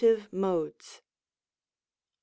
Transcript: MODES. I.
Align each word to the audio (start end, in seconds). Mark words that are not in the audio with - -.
MODES. 0.31 1.01
I. 1.03 1.05